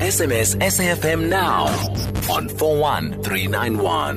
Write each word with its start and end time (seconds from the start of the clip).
SMS 0.00 0.54
SAFM 0.56 1.28
now 1.28 1.64
on 2.32 2.48
41391. 2.48 4.16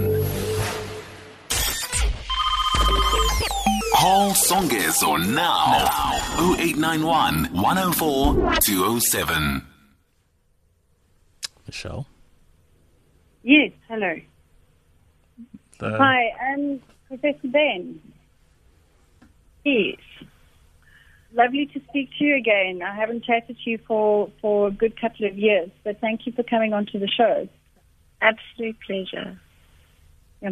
Call 3.97 4.31
Songezo 4.33 5.17
now. 5.33 5.87
0891 6.57 7.45
104 7.53 8.33
207. 8.61 9.65
Michelle. 11.65 12.05
Yes, 13.41 13.71
hello. 13.87 14.15
The- 15.79 15.97
Hi, 15.97 16.29
I'm 16.51 16.79
Professor 17.07 17.47
Benn. 17.47 17.99
Yes. 19.63 19.97
Lovely 21.35 21.65
to 21.73 21.81
speak 21.89 22.09
to 22.17 22.23
you 22.23 22.37
again. 22.37 22.81
I 22.81 22.95
haven't 22.95 23.25
chatted 23.25 23.57
to 23.63 23.69
you 23.69 23.77
for, 23.85 24.31
for 24.41 24.69
a 24.69 24.71
good 24.71 24.99
couple 24.99 25.27
of 25.27 25.37
years, 25.37 25.69
but 25.83 25.99
thank 25.99 26.25
you 26.25 26.31
for 26.31 26.43
coming 26.43 26.71
onto 26.71 26.97
the 26.97 27.09
show. 27.09 27.49
Absolute 28.21 28.77
pleasure. 28.87 29.37
Yeah. 30.41 30.51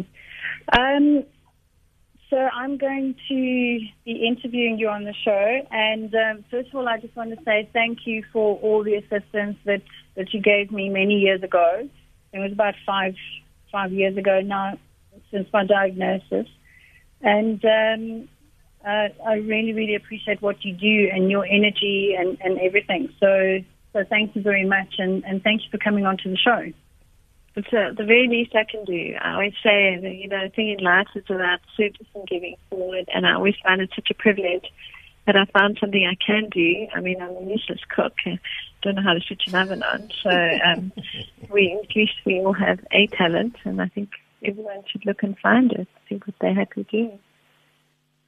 Um, 0.76 1.24
so 2.28 2.36
I'm 2.36 2.76
going 2.76 3.14
to 3.28 3.80
be 4.04 4.26
interviewing 4.26 4.78
you 4.78 4.88
on 4.88 5.04
the 5.04 5.14
show, 5.24 5.60
and 5.70 6.14
um, 6.14 6.44
first 6.50 6.68
of 6.68 6.74
all, 6.74 6.88
I 6.88 6.98
just 6.98 7.16
want 7.16 7.30
to 7.30 7.42
say 7.44 7.68
thank 7.72 8.00
you 8.06 8.22
for 8.30 8.58
all 8.58 8.84
the 8.84 8.96
assistance 8.96 9.56
that, 9.64 9.82
that 10.16 10.34
you 10.34 10.42
gave 10.42 10.70
me 10.70 10.90
many 10.90 11.14
years 11.14 11.42
ago. 11.42 11.88
It 12.32 12.38
was 12.38 12.52
about 12.52 12.74
five 12.84 13.14
five 13.72 13.92
years 13.92 14.16
ago 14.16 14.40
now 14.40 14.78
since 15.30 15.48
my 15.52 15.64
diagnosis, 15.64 16.46
and 17.22 17.64
um, 17.64 18.28
uh, 18.86 19.08
I 19.26 19.34
really 19.34 19.72
really 19.72 19.94
appreciate 19.94 20.42
what 20.42 20.64
you 20.64 20.74
do 20.74 21.10
and 21.12 21.30
your 21.30 21.44
energy 21.44 22.14
and, 22.18 22.38
and 22.40 22.58
everything. 22.60 23.08
So 23.20 23.60
so 23.94 24.04
thank 24.10 24.34
you 24.34 24.42
very 24.42 24.64
much, 24.64 24.94
and, 24.98 25.24
and 25.24 25.42
thank 25.42 25.62
you 25.62 25.68
for 25.70 25.78
coming 25.78 26.04
onto 26.04 26.28
the 26.28 26.36
show. 26.36 26.72
It's 27.56 27.68
uh, 27.68 27.94
the 27.96 28.04
very 28.04 28.26
least 28.26 28.54
I 28.56 28.64
can 28.68 28.84
do. 28.84 29.14
I 29.20 29.34
always 29.34 29.52
say 29.62 29.96
that, 30.02 30.14
you 30.16 30.26
know, 30.26 30.42
the 30.42 30.50
thing 30.50 30.70
in 30.76 30.84
life 30.84 31.06
is 31.14 31.22
about 31.28 31.60
service 31.76 32.08
and 32.12 32.26
giving 32.26 32.56
forward, 32.68 33.08
and 33.14 33.24
I 33.24 33.34
always 33.34 33.54
find 33.62 33.80
it 33.80 33.90
such 33.94 34.08
a 34.10 34.14
privilege 34.14 34.64
that 35.26 35.36
I 35.36 35.44
found 35.56 35.78
something 35.80 36.04
I 36.04 36.16
can 36.16 36.50
do. 36.50 36.88
I 36.92 37.00
mean, 37.00 37.22
I'm 37.22 37.30
a 37.30 37.42
useless 37.42 37.78
cook. 37.88 38.14
I 38.26 38.40
don't 38.82 38.96
know 38.96 39.02
how 39.02 39.14
to 39.14 39.20
switch 39.20 39.46
an 39.46 39.54
oven 39.54 39.84
on. 39.84 40.10
So 40.22 40.30
um, 40.30 40.92
we, 41.50 41.78
at 41.80 41.94
least 41.94 42.14
we 42.26 42.40
all 42.40 42.52
have 42.52 42.80
a 42.90 43.06
talent, 43.06 43.54
and 43.64 43.80
I 43.80 43.86
think 43.86 44.10
everyone 44.44 44.82
should 44.90 45.06
look 45.06 45.22
and 45.22 45.38
find 45.38 45.72
it, 45.72 45.86
see 46.08 46.16
what 46.16 46.34
they're 46.40 46.54
happy 46.54 46.84
doing. 46.90 47.20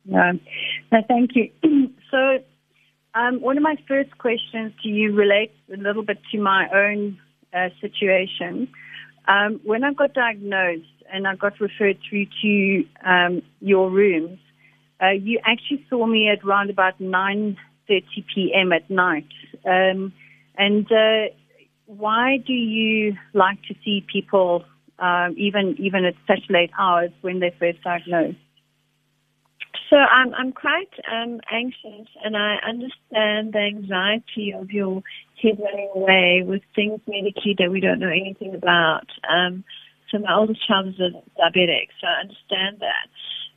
No, 0.07 0.33
no, 0.93 0.99
thank 1.09 1.31
you. 1.35 1.51
so, 2.11 2.39
um, 3.15 3.41
one 3.41 3.57
of 3.57 3.62
my 3.62 3.77
first 3.89 4.17
questions 4.19 4.73
to 4.83 4.89
you 4.89 5.12
relates 5.15 5.55
a 5.73 5.77
little 5.77 6.05
bit 6.05 6.19
to 6.33 6.39
my 6.39 6.69
own 6.73 7.19
uh, 7.53 7.69
situation. 7.81 8.69
Um, 9.27 9.61
when 9.65 9.83
I 9.83 9.93
got 9.93 10.15
diagnosed 10.15 10.87
and 11.12 11.27
I 11.27 11.34
got 11.34 11.61
referred 11.61 11.99
through 12.09 12.27
to 12.43 12.84
um, 13.05 13.43
your 13.61 13.91
rooms, 13.91 14.39
uh, 15.03 15.11
you 15.11 15.41
actually 15.45 15.84
saw 15.91 16.07
me 16.07 16.29
at 16.31 16.45
around 16.47 16.71
about 16.71 17.01
9.30 17.01 17.57
p.m. 18.33 18.73
at 18.73 18.89
night. 18.91 19.29
Um, 19.65 20.12
and 20.57 20.91
uh, 20.93 21.33
why 21.87 22.39
do 22.47 22.53
you 22.53 23.17
like 23.34 23.62
to 23.69 23.75
see 23.84 24.05
people 24.11 24.65
um, 24.99 25.34
even 25.37 25.77
even 25.79 26.05
at 26.05 26.15
such 26.27 26.49
late 26.49 26.71
hours 26.79 27.11
when 27.21 27.41
they're 27.41 27.53
first 27.59 27.83
diagnosed? 27.83 28.39
So 29.91 29.97
I'm 29.97 30.34
I'm 30.34 30.53
quite 30.53 30.91
um, 31.06 31.41
anxious, 31.51 32.09
and 32.25 32.37
I 32.37 32.56
understand 32.67 33.55
the 33.55 33.70
anxiety 33.70 34.53
of 34.53 34.70
your 34.70 35.03
head 35.41 35.59
running 35.62 35.91
away 35.95 36.43
with 36.45 36.62
things 36.75 37.01
medically 37.06 37.55
that 37.59 37.70
we 37.70 37.81
don't 37.81 38.01
know 38.01 38.11
anything 38.11 38.55
about. 38.55 39.06
Um, 39.31 39.62
so 40.11 40.19
my 40.19 40.34
oldest 40.34 40.67
child 40.67 40.89
is 40.89 40.98
a 40.98 41.11
diabetic, 41.39 41.95
so 42.01 42.06
I 42.06 42.27
understand 42.27 42.83
that. 42.83 43.06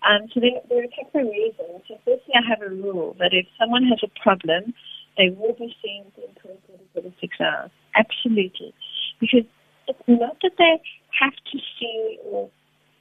Um, 0.06 0.30
so 0.34 0.40
there, 0.40 0.62
there 0.70 0.81
are 0.81 0.86
a 0.86 0.96
couple 1.03 1.22
of 1.22 1.34
reasons. 1.34 1.81
So 1.88 1.98
firstly, 2.06 2.34
I 2.38 2.46
have 2.48 2.62
a 2.62 2.74
rule 2.74 3.16
that 3.20 3.34
if 3.34 3.46
someone 3.59 3.84
has 3.90 4.00
a 4.06 4.12
problem, 4.22 4.74
they 5.18 5.30
will 5.30 5.53
be 5.58 5.74
seen 5.82 6.06
within 6.16 6.36
24 6.42 6.78
to 6.78 7.09
36 7.09 7.42
hours. 7.42 7.72
Absolutely, 7.98 8.74
because 9.20 9.50
it's 9.88 10.08
not 10.08 10.38
that 10.44 10.53
they 10.58 10.78
have 11.20 11.34
to 11.34 11.58
see 11.80 12.20
or 12.26 12.50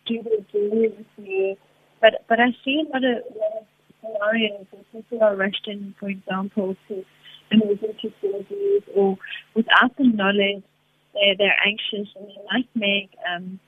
do 0.07 0.23
the 0.25 0.41
with 0.53 1.07
me 1.19 1.59
but 2.01 2.25
but 2.29 2.41
I 2.41 2.51
see 2.65 2.83
a 2.87 2.91
lot 2.93 3.05
of, 3.05 3.25
scenarios 4.01 4.67
where 4.71 4.85
people 4.93 5.23
are 5.23 5.37
rushed 5.37 5.67
in, 5.67 5.95
for 5.99 6.09
example, 6.09 6.77
to 6.89 7.05
emergency 7.51 8.15
surgeries 8.23 8.85
or 8.95 9.19
without 9.55 9.97
the 9.97 10.05
knowledge, 10.05 10.63
they're 11.15 11.37
they're 11.37 11.57
anxious 11.67 12.09
and 12.17 12.29
they 12.29 12.43
might 12.53 12.69
make 12.75 13.11
um, 13.27 13.59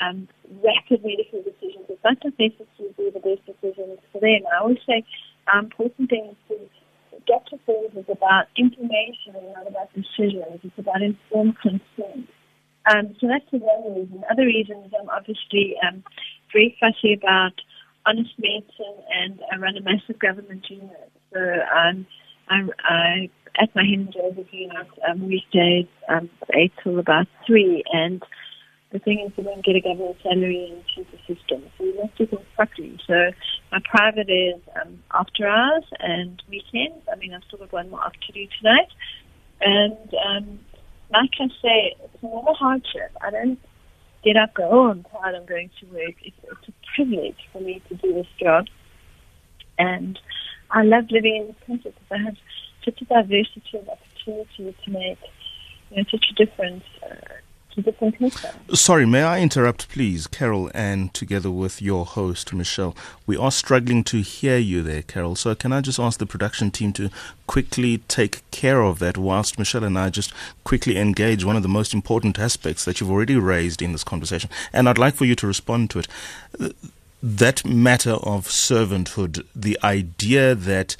um, 0.00 0.28
rapid 0.62 1.04
medical 1.04 1.42
decisions. 1.42 1.86
It's 1.88 2.04
not 2.04 2.18
necessarily 2.24 2.94
be 2.96 3.10
the 3.10 3.20
best 3.20 3.44
decisions 3.46 3.98
for 4.12 4.20
them. 4.20 4.46
I 4.52 4.60
always 4.60 4.78
say 4.86 5.04
the 5.46 5.58
important 5.58 6.10
thing 6.10 6.36
is 6.50 6.58
to 7.10 7.20
get 7.26 7.46
to 7.48 7.58
things 7.66 7.92
is 7.96 8.08
about 8.10 8.46
information 8.56 9.34
and 9.34 9.52
not 9.54 9.66
about 9.66 9.88
decisions. 9.94 10.60
It's 10.62 10.78
about 10.78 11.02
informed 11.02 11.56
consent. 11.60 12.28
Um, 12.86 13.16
so 13.18 13.28
that's 13.28 13.48
the 13.50 13.58
one 13.58 13.96
reason. 13.96 14.22
Other 14.30 14.44
reasons, 14.44 14.92
I'm 14.92 15.08
obviously 15.08 15.74
um, 15.80 16.04
very 16.54 16.76
fussy 16.80 17.12
about 17.12 17.52
honest 18.06 18.30
medicine 18.38 18.96
and 19.12 19.40
I 19.52 19.56
run 19.56 19.76
a 19.76 19.82
massive 19.82 20.18
government 20.18 20.64
unit. 20.70 21.10
So 21.32 21.40
um, 21.40 22.06
I, 22.48 22.62
I 22.84 23.30
at 23.60 23.74
my 23.74 23.82
Hinge 23.84 24.14
overview 24.14 24.68
um, 25.08 25.28
weekdays 25.28 25.86
um, 26.08 26.30
8 26.54 26.72
till 26.82 26.98
about 26.98 27.26
3 27.46 27.82
and 27.92 28.22
the 28.92 29.00
thing 29.00 29.26
is 29.26 29.36
we 29.36 29.42
don't 29.42 29.64
get 29.64 29.74
a 29.74 29.80
government 29.80 30.16
salary 30.22 30.72
choose 30.94 31.06
the 31.10 31.18
system. 31.34 31.64
So 31.76 31.84
we 31.84 31.96
have 32.00 32.14
to 32.14 32.26
things 32.26 32.46
properly. 32.54 32.98
So 33.06 33.32
my 33.72 33.80
private 33.90 34.30
is 34.30 34.60
um, 34.80 35.02
after 35.12 35.48
hours 35.48 35.84
and 35.98 36.40
weekends. 36.48 37.02
I 37.12 37.16
mean 37.16 37.34
I've 37.34 37.42
still 37.48 37.58
got 37.58 37.72
one 37.72 37.90
more 37.90 38.04
off 38.04 38.12
to 38.26 38.32
do 38.32 38.46
tonight. 38.60 38.88
And 39.60 40.14
um, 40.26 40.60
like 41.10 41.30
I 41.40 41.48
say, 41.62 41.96
it's 42.04 42.22
not 42.22 42.44
a 42.48 42.54
hardship. 42.54 43.10
I 43.20 43.30
don't 43.30 43.58
get 44.24 44.36
up, 44.36 44.54
go, 44.54 44.68
oh, 44.70 44.90
I'm 44.90 45.04
tired, 45.04 45.34
I'm 45.34 45.46
going 45.46 45.70
to 45.80 45.86
work. 45.86 46.14
It's, 46.22 46.36
it's 46.42 46.68
a 46.68 46.72
privilege 46.96 47.36
for 47.52 47.60
me 47.60 47.82
to 47.88 47.94
do 47.96 48.14
this 48.14 48.26
job. 48.40 48.66
And 49.78 50.18
I 50.70 50.82
love 50.82 51.04
living 51.10 51.36
in 51.36 51.46
this 51.48 51.56
country 51.66 51.90
because 51.92 52.10
I 52.10 52.24
have 52.24 52.36
such 52.84 53.00
a 53.02 53.04
diversity 53.04 53.78
of 53.78 53.88
opportunity 53.88 54.76
to 54.84 54.90
make 54.90 55.18
you 55.90 55.98
know, 55.98 56.04
such 56.10 56.26
a 56.30 56.44
difference 56.44 56.84
uh, 57.02 57.14
Sorry, 58.72 59.04
may 59.04 59.22
I 59.22 59.40
interrupt, 59.40 59.88
please, 59.88 60.26
Carol, 60.26 60.70
and 60.74 61.12
together 61.12 61.50
with 61.50 61.82
your 61.82 62.06
host, 62.06 62.52
Michelle? 62.52 62.94
We 63.26 63.36
are 63.36 63.50
struggling 63.50 64.04
to 64.04 64.20
hear 64.20 64.58
you 64.58 64.82
there, 64.82 65.02
Carol. 65.02 65.34
So, 65.34 65.54
can 65.54 65.72
I 65.72 65.80
just 65.80 65.98
ask 65.98 66.18
the 66.18 66.26
production 66.26 66.70
team 66.70 66.92
to 66.94 67.10
quickly 67.46 67.98
take 68.08 68.48
care 68.50 68.82
of 68.82 69.00
that 69.00 69.18
whilst 69.18 69.58
Michelle 69.58 69.84
and 69.84 69.98
I 69.98 70.10
just 70.10 70.32
quickly 70.62 70.96
engage 70.96 71.44
one 71.44 71.56
of 71.56 71.62
the 71.62 71.68
most 71.68 71.94
important 71.94 72.38
aspects 72.38 72.84
that 72.84 73.00
you've 73.00 73.10
already 73.10 73.36
raised 73.36 73.82
in 73.82 73.92
this 73.92 74.04
conversation? 74.04 74.50
And 74.72 74.88
I'd 74.88 74.98
like 74.98 75.14
for 75.14 75.24
you 75.24 75.34
to 75.34 75.46
respond 75.46 75.90
to 75.90 76.00
it. 76.00 76.08
That 77.22 77.64
matter 77.64 78.12
of 78.12 78.46
servanthood, 78.46 79.44
the 79.54 79.78
idea 79.82 80.54
that 80.54 80.96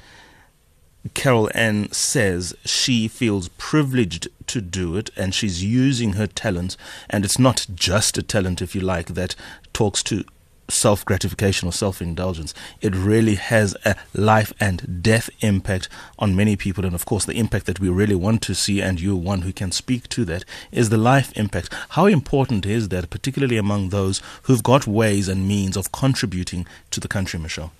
Carol 1.12 1.50
Ann 1.54 1.92
says 1.92 2.54
she 2.64 3.08
feels 3.08 3.48
privileged 3.50 4.28
to 4.46 4.62
do 4.62 4.96
it 4.96 5.10
and 5.16 5.34
she's 5.34 5.62
using 5.62 6.14
her 6.14 6.26
talent. 6.26 6.78
And 7.10 7.24
it's 7.24 7.38
not 7.38 7.66
just 7.74 8.16
a 8.16 8.22
talent, 8.22 8.62
if 8.62 8.74
you 8.74 8.80
like, 8.80 9.08
that 9.08 9.34
talks 9.74 10.02
to 10.04 10.24
self 10.68 11.04
gratification 11.04 11.68
or 11.68 11.72
self 11.72 12.00
indulgence. 12.00 12.54
It 12.80 12.94
really 12.94 13.34
has 13.34 13.76
a 13.84 13.96
life 14.14 14.52
and 14.58 15.02
death 15.02 15.28
impact 15.40 15.90
on 16.18 16.34
many 16.34 16.56
people. 16.56 16.86
And 16.86 16.94
of 16.94 17.04
course, 17.04 17.26
the 17.26 17.38
impact 17.38 17.66
that 17.66 17.80
we 17.80 17.90
really 17.90 18.14
want 18.14 18.40
to 18.42 18.54
see, 18.54 18.80
and 18.80 19.00
you're 19.00 19.14
one 19.14 19.42
who 19.42 19.52
can 19.52 19.72
speak 19.72 20.08
to 20.10 20.24
that, 20.24 20.44
is 20.72 20.88
the 20.88 20.96
life 20.96 21.36
impact. 21.36 21.72
How 21.90 22.06
important 22.06 22.64
is 22.64 22.88
that, 22.88 23.10
particularly 23.10 23.58
among 23.58 23.90
those 23.90 24.22
who've 24.44 24.62
got 24.62 24.86
ways 24.86 25.28
and 25.28 25.46
means 25.46 25.76
of 25.76 25.92
contributing 25.92 26.66
to 26.92 27.00
the 27.00 27.08
country, 27.08 27.38
Michelle? 27.38 27.72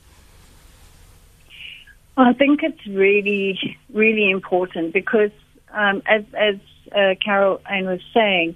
I 2.17 2.33
think 2.33 2.63
it's 2.63 2.87
really, 2.87 3.77
really 3.93 4.31
important 4.31 4.93
because, 4.93 5.33
um, 5.73 6.03
as 6.07 6.23
as 6.35 6.57
uh, 6.93 7.15
Carol 7.25 7.61
Ann 7.69 7.87
was 7.87 8.01
saying, 8.13 8.55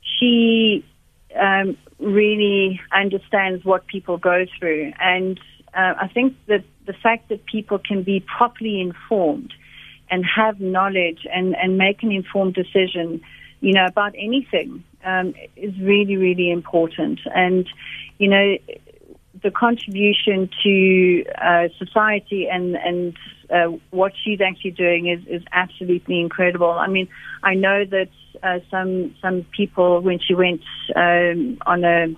she 0.00 0.84
um, 1.40 1.76
really 2.00 2.80
understands 2.92 3.64
what 3.64 3.86
people 3.86 4.18
go 4.18 4.44
through, 4.58 4.92
and 4.98 5.38
uh, 5.74 5.94
I 6.00 6.08
think 6.08 6.36
that 6.48 6.64
the 6.86 6.94
fact 6.94 7.28
that 7.28 7.46
people 7.46 7.78
can 7.78 8.02
be 8.02 8.20
properly 8.20 8.80
informed 8.80 9.52
and 10.10 10.24
have 10.24 10.60
knowledge 10.60 11.26
and 11.32 11.54
and 11.54 11.78
make 11.78 12.02
an 12.02 12.10
informed 12.10 12.54
decision, 12.54 13.20
you 13.60 13.72
know, 13.72 13.86
about 13.86 14.14
anything 14.18 14.82
um, 15.04 15.32
is 15.54 15.72
really, 15.80 16.16
really 16.16 16.50
important, 16.50 17.20
and 17.32 17.68
you 18.18 18.28
know 18.28 18.56
the 19.46 19.52
contribution 19.52 20.50
to 20.64 21.24
uh, 21.40 21.68
society 21.78 22.48
and 22.50 22.74
and 22.74 23.16
uh, 23.48 23.68
what 23.90 24.12
she's 24.24 24.40
actually 24.40 24.72
doing 24.72 25.06
is, 25.06 25.20
is 25.28 25.42
absolutely 25.52 26.20
incredible. 26.20 26.72
I 26.72 26.88
mean, 26.88 27.06
I 27.44 27.54
know 27.54 27.84
that 27.84 28.10
uh, 28.42 28.58
some 28.72 29.14
some 29.22 29.46
people 29.56 30.00
when 30.00 30.18
she 30.18 30.34
went 30.34 30.62
um, 30.96 31.58
on 31.64 31.84
a, 31.84 32.12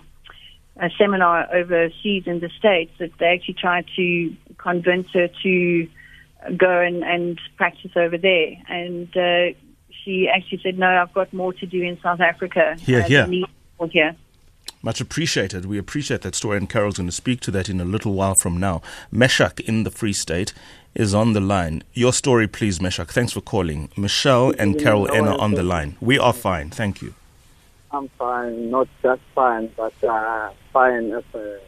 a 0.80 0.88
seminar 0.98 1.54
overseas 1.54 2.22
in 2.26 2.40
the 2.40 2.50
states 2.58 2.92
that 2.98 3.10
they 3.19 3.26
actually 3.26 3.58
tried 3.60 3.84
to 3.96 4.34
convince 4.56 5.08
her 5.12 5.28
to 5.42 5.86
go 6.56 6.80
and, 6.80 7.04
and 7.04 7.38
practice 7.58 7.92
over 7.94 8.16
there, 8.16 8.56
and 8.69 9.14
uh, 9.14 9.54
she 10.02 10.30
actually 10.34 10.60
said, 10.62 10.78
"No, 10.78 10.88
I've 10.88 11.12
got 11.12 11.30
more 11.34 11.52
to 11.52 11.66
do 11.66 11.82
in 11.82 12.00
South 12.00 12.20
Africa. 12.20 12.76
Yeah, 12.86 13.04
uh, 13.04 13.08
yeah. 13.08 13.26
Here. 13.92 14.16
Much 14.80 15.00
appreciated. 15.00 15.64
We 15.64 15.76
appreciate 15.76 16.22
that 16.22 16.36
story, 16.36 16.56
and 16.56 16.70
Carol's 16.70 16.98
going 16.98 17.08
to 17.08 17.14
speak 17.14 17.40
to 17.40 17.50
that 17.50 17.69
in 17.69 17.80
a 17.80 17.84
little 17.84 18.12
while 18.12 18.36
from 18.36 18.60
now. 18.60 18.80
Meshach 19.10 19.58
in 19.60 19.82
the 19.82 19.90
Free 19.90 20.12
State 20.12 20.54
is 20.94 21.14
on 21.14 21.32
the 21.32 21.40
line. 21.40 21.82
Your 21.94 22.12
story, 22.12 22.46
please, 22.46 22.80
Meshach. 22.80 23.08
Thanks 23.08 23.32
for 23.32 23.40
calling. 23.40 23.90
Michelle 23.96 24.52
and 24.56 24.78
Carol 24.78 25.10
Ann 25.12 25.26
are 25.26 25.40
on 25.40 25.52
the 25.52 25.64
line. 25.64 25.96
We 26.00 26.19
are 26.19 26.32
fine. 26.32 26.70
Thank 26.70 27.02
you. 27.02 27.14
I'm 27.90 28.08
fine, 28.10 28.70
not 28.70 28.86
just 29.02 29.22
fine, 29.34 29.70
but 29.76 29.94
uh, 30.04 30.50
fine 30.72 31.10
as 31.10 31.25
a 31.34 31.58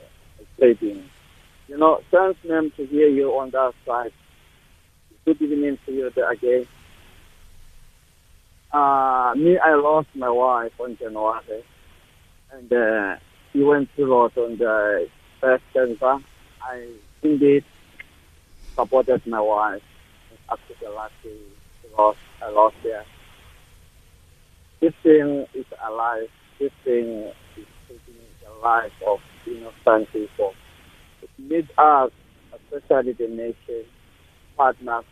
trading. 0.59 1.09
You 1.67 1.79
know, 1.79 2.03
thanks, 2.11 2.39
ma'am, 2.45 2.71
to 2.77 2.87
hear 2.87 3.09
you 3.09 3.31
on 3.39 3.51
that 3.51 3.73
side. 3.87 4.12
Good 5.25 5.41
evening 5.43 5.79
to 5.87 5.93
you 5.93 6.11
there 6.11 6.31
again. 6.31 6.67
Uh, 8.73 9.35
me, 9.37 9.59
I 9.59 9.75
lost 9.75 10.09
my 10.15 10.31
wife 10.31 10.73
on 10.79 10.97
January 10.97 11.65
and 12.52 12.73
uh, 12.73 13.17
he 13.52 13.62
went 13.62 13.88
to 13.97 14.06
lot 14.06 14.37
on 14.37 14.58
the 14.58 15.08
breast 15.41 15.62
cancer. 15.73 16.19
I 16.62 16.88
indeed 17.23 17.64
supported 18.75 19.26
my 19.26 19.41
wife 19.41 19.82
after 20.50 20.75
the 20.82 20.91
last 20.91 21.12
loss 21.97 22.17
I 22.43 22.50
lost 22.50 22.76
there. 22.82 23.05
This 24.81 24.94
thing 25.02 25.47
is 25.55 25.67
alive. 25.87 26.29
This 26.58 26.73
thing 26.85 27.31
is 27.56 27.67
taking 27.88 28.14
the 28.43 28.50
life 28.62 28.93
of 29.06 29.20
innocent 29.47 30.12
people. 30.12 30.55
It 31.23 31.31
needs 31.38 31.70
us, 31.79 32.11
especially 32.52 33.12
the 33.12 33.29
nation, 33.29 33.85
partners, 34.56 35.05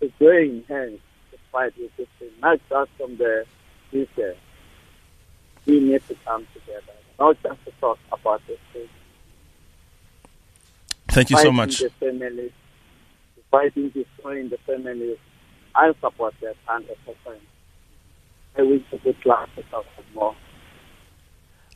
to 0.00 0.12
join 0.20 0.64
hands 0.68 1.00
to 1.30 1.38
fight 1.50 1.72
with 1.78 1.90
this 1.96 2.08
thing, 2.18 2.30
not 2.40 2.60
just 2.68 2.90
from 2.98 3.16
the 3.16 3.44
future 3.90 4.34
we 5.68 5.80
need 5.80 6.02
to 6.08 6.14
come 6.24 6.46
together, 6.54 6.92
not 7.18 7.36
just 7.42 7.64
to 7.66 7.70
talk 7.80 7.98
about 8.10 8.40
this 8.48 8.58
thing. 8.72 8.88
Thank 11.08 11.30
you 11.30 11.36
fighting 11.36 11.48
so 11.48 11.52
much. 11.52 11.78
The 11.78 11.90
families, 12.00 12.52
fighting, 13.50 13.90
destroying 13.90 14.48
the 14.48 14.58
families. 14.66 15.18
I 15.74 15.92
support 16.00 16.34
that 16.40 16.56
100%. 16.66 16.86
I 18.56 18.62
wish 18.62 18.82
a 18.92 18.96
good 18.96 19.16
luck 19.24 19.48
to 19.56 19.62
more. 20.14 20.34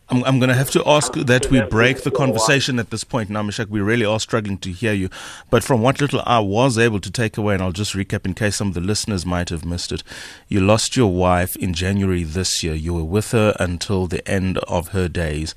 I'm, 0.08 0.24
I'm 0.24 0.38
going 0.38 0.48
to 0.48 0.54
have 0.54 0.70
to 0.72 0.82
ask 0.86 1.12
that 1.14 1.50
we 1.50 1.60
break 1.62 2.02
the 2.02 2.10
conversation 2.10 2.78
at 2.78 2.90
this 2.90 3.04
point 3.04 3.30
now, 3.30 3.42
Meshach. 3.42 3.68
We 3.68 3.80
really 3.80 4.04
are 4.04 4.20
struggling 4.20 4.58
to 4.58 4.70
hear 4.70 4.92
you. 4.92 5.08
But 5.50 5.64
from 5.64 5.80
what 5.80 6.00
little 6.00 6.22
I 6.26 6.40
was 6.40 6.76
able 6.76 7.00
to 7.00 7.10
take 7.10 7.38
away, 7.38 7.54
and 7.54 7.62
I'll 7.62 7.72
just 7.72 7.94
recap 7.94 8.26
in 8.26 8.34
case 8.34 8.56
some 8.56 8.68
of 8.68 8.74
the 8.74 8.80
listeners 8.80 9.24
might 9.24 9.48
have 9.48 9.64
missed 9.64 9.92
it. 9.92 10.02
You 10.48 10.60
lost 10.60 10.96
your 10.96 11.12
wife 11.12 11.56
in 11.56 11.72
January 11.72 12.24
this 12.24 12.62
year. 12.62 12.74
You 12.74 12.94
were 12.94 13.04
with 13.04 13.30
her 13.30 13.56
until 13.58 14.06
the 14.06 14.26
end 14.28 14.58
of 14.58 14.88
her 14.88 15.08
days. 15.08 15.54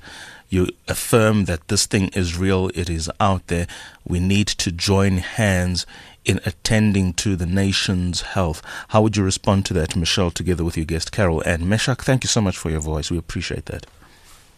You 0.48 0.68
affirm 0.86 1.46
that 1.46 1.66
this 1.68 1.86
thing 1.86 2.08
is 2.08 2.38
real, 2.38 2.70
it 2.74 2.88
is 2.88 3.10
out 3.18 3.48
there. 3.48 3.66
We 4.06 4.20
need 4.20 4.46
to 4.48 4.70
join 4.70 5.18
hands 5.18 5.86
in 6.24 6.40
attending 6.44 7.14
to 7.14 7.36
the 7.36 7.46
nation's 7.46 8.20
health. 8.20 8.62
How 8.88 9.02
would 9.02 9.16
you 9.16 9.24
respond 9.24 9.66
to 9.66 9.74
that, 9.74 9.96
Michelle, 9.96 10.30
together 10.30 10.64
with 10.64 10.76
your 10.76 10.86
guest, 10.86 11.12
Carol? 11.12 11.40
And 11.42 11.68
Meshach, 11.68 12.02
thank 12.02 12.24
you 12.24 12.28
so 12.28 12.40
much 12.40 12.56
for 12.56 12.70
your 12.70 12.80
voice. 12.80 13.10
We 13.10 13.18
appreciate 13.18 13.66
that. 13.66 13.86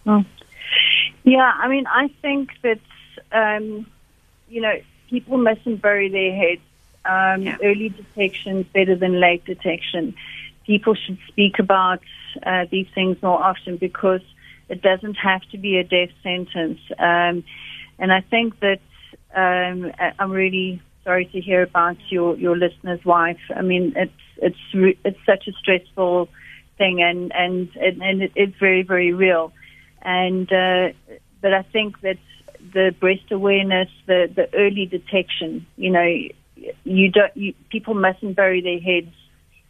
Oh. 0.08 0.24
Yeah, 1.22 1.52
I 1.62 1.68
mean, 1.68 1.86
I 1.86 2.08
think 2.22 2.50
that, 2.62 2.80
um, 3.30 3.86
you 4.48 4.60
know, 4.62 4.74
people 5.10 5.36
mustn't 5.38 5.82
bury 5.82 6.08
their 6.08 6.34
heads. 6.34 6.62
Um, 7.04 7.42
Yeah. 7.42 7.56
Early 7.62 7.90
detection 7.90 8.58
is 8.58 8.66
better 8.66 8.96
than 8.96 9.20
late 9.20 9.44
detection. 9.44 10.14
People 10.66 10.94
should 10.94 11.18
speak 11.28 11.58
about 11.58 12.02
uh, 12.42 12.64
these 12.70 12.88
things 12.94 13.22
more 13.22 13.42
often 13.42 13.76
because 13.76 14.22
it 14.68 14.82
doesn't 14.82 15.14
have 15.14 15.42
to 15.52 15.58
be 15.58 15.78
a 15.78 15.84
death 15.84 16.10
sentence. 16.22 16.80
Um, 16.98 17.44
and 17.98 18.12
I 18.12 18.20
think 18.20 18.58
that 18.60 18.80
um, 19.34 19.92
I'm 20.18 20.30
really 20.30 20.80
sorry 21.04 21.26
to 21.26 21.40
hear 21.40 21.62
about 21.62 21.96
your, 22.10 22.36
your 22.36 22.56
listener's 22.56 23.04
wife. 23.04 23.40
I 23.54 23.62
mean, 23.62 23.92
it's 23.96 24.12
it's 24.40 24.58
it's 25.04 25.18
such 25.26 25.48
a 25.48 25.52
stressful 25.52 26.28
thing, 26.76 27.02
and 27.02 27.32
and 27.34 27.68
and, 27.76 28.02
and 28.02 28.22
it, 28.22 28.32
it's 28.36 28.56
very 28.58 28.82
very 28.82 29.12
real. 29.12 29.52
And 30.02 30.50
uh, 30.52 30.90
but 31.40 31.52
I 31.52 31.62
think 31.62 32.00
that 32.00 32.18
the 32.72 32.94
breast 32.98 33.30
awareness, 33.30 33.88
the 34.06 34.30
the 34.34 34.48
early 34.54 34.86
detection, 34.86 35.66
you 35.76 35.90
know, 35.90 36.06
you 36.84 37.10
don't 37.10 37.36
you, 37.36 37.54
people 37.70 37.94
mustn't 37.94 38.36
bury 38.36 38.60
their 38.60 38.80
heads, 38.80 39.14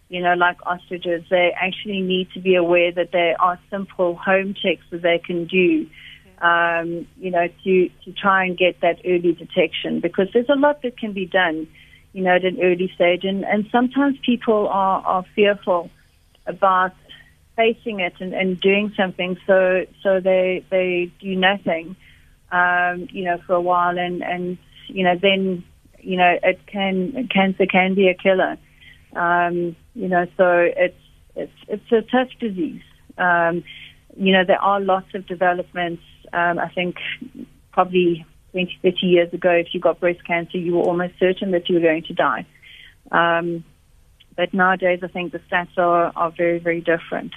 you 0.08 0.22
know, 0.22 0.34
like 0.34 0.56
ostriches. 0.66 1.25
They 1.30 1.52
actually 1.60 2.00
need 2.00 2.30
to 2.32 2.40
be 2.40 2.54
aware 2.54 2.92
that 2.92 3.12
there 3.12 3.40
are 3.40 3.58
simple 3.70 4.16
home 4.16 4.54
checks 4.54 4.84
that 4.90 5.02
they 5.02 5.19
can 5.19 5.46
do. 5.46 5.86
Um, 6.40 7.08
you 7.19 7.32
know, 7.32 7.48
to 7.64 7.90
to 8.04 8.12
try 8.12 8.44
and 8.44 8.56
get 8.56 8.80
that 8.80 9.00
early 9.04 9.32
detection 9.32 9.98
because 9.98 10.28
there's 10.32 10.48
a 10.48 10.54
lot 10.54 10.82
that 10.82 10.96
can 10.96 11.12
be 11.12 11.26
done, 11.26 11.66
you 12.12 12.22
know, 12.22 12.36
at 12.36 12.44
an 12.44 12.62
early 12.62 12.92
stage, 12.94 13.25
and 13.25 13.44
and 13.44 13.66
sometimes 13.72 14.16
people 14.25 14.69
are 14.69 15.04
are 15.04 15.25
fearful 15.34 15.90
about 16.46 16.92
facing 17.58 17.99
it 17.99 18.14
and, 18.20 18.32
and 18.32 18.60
doing 18.60 18.93
something, 18.96 19.37
so 19.46 19.84
so 20.02 20.20
they 20.20 20.64
they 20.70 21.10
do 21.20 21.34
nothing, 21.34 21.96
um, 22.52 23.08
you 23.10 23.25
know, 23.25 23.38
for 23.46 23.55
a 23.55 23.60
while, 23.60 23.99
and 23.99 24.22
and 24.22 24.56
you 24.87 25.02
know 25.02 25.16
then 25.20 25.64
you 25.99 26.16
know 26.16 26.38
it 26.43 26.60
can 26.66 27.28
cancer 27.34 27.66
can 27.66 27.94
be 27.94 28.08
a 28.08 28.14
killer, 28.14 28.56
um, 29.16 29.75
you 29.94 30.08
know, 30.08 30.25
so 30.37 30.70
it's 30.84 31.02
it's 31.34 31.58
it's 31.66 31.93
a 31.93 32.02
tough 32.02 32.28
disease. 32.38 32.82
Um, 33.19 33.64
you 34.16 34.32
know, 34.32 34.44
there 34.46 34.62
are 34.62 34.81
lots 34.81 35.12
of 35.14 35.26
developments. 35.26 36.02
Um, 36.32 36.58
I 36.61 36.69
think 36.69 36.96
probably 37.72 38.25
20, 38.52 38.78
30 38.82 39.06
years 39.06 39.32
ago, 39.32 39.50
if 39.50 39.69
you 39.72 39.81
got 39.81 39.99
breast 39.99 40.25
cancer, 40.25 40.58
you 40.58 40.75
were 40.76 40.82
almost 40.82 41.14
certain 41.19 41.50
that 41.52 41.69
you 41.69 41.75
were 41.76 41.81
going 41.81 42.04
to 42.04 42.14
die. 42.14 42.46
Um, 43.11 43.64
but 44.38 44.55
nowadays, 44.55 45.00
I 45.02 45.08
think 45.08 45.32
the 45.32 45.40
stats 45.50 45.76
are, 45.76 46.12
are 46.14 46.31
very, 46.31 46.61
very 46.61 46.81
different. 46.81 47.35